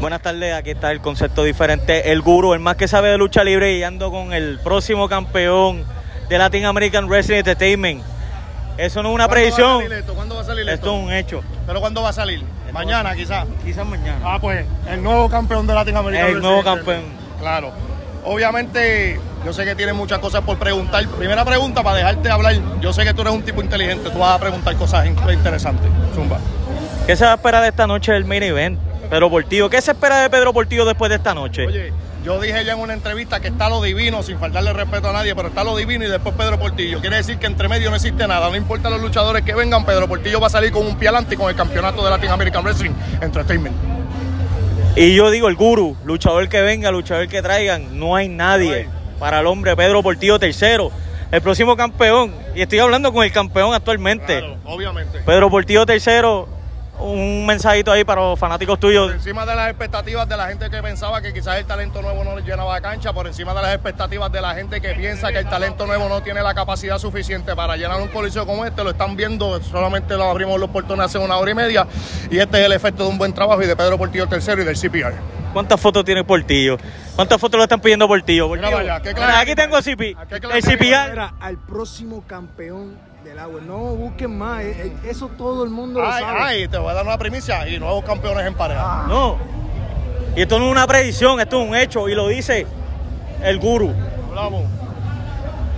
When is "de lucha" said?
3.08-3.42